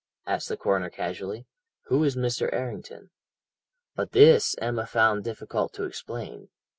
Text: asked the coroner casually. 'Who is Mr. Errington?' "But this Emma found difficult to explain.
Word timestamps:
asked 0.25 0.49
the 0.49 0.57
coroner 0.57 0.89
casually. 0.89 1.45
'Who 1.83 2.03
is 2.03 2.15
Mr. 2.15 2.51
Errington?' 2.51 3.11
"But 3.95 4.13
this 4.13 4.55
Emma 4.59 4.87
found 4.87 5.23
difficult 5.23 5.73
to 5.73 5.83
explain. 5.83 6.49